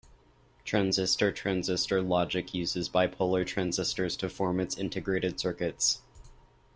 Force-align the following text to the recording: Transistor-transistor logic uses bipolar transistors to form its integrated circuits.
Transistor-transistor 0.65 2.01
logic 2.01 2.55
uses 2.55 2.89
bipolar 2.89 3.45
transistors 3.45 4.17
to 4.17 4.29
form 4.29 4.59
its 4.59 4.75
integrated 4.75 5.39
circuits. 5.39 6.01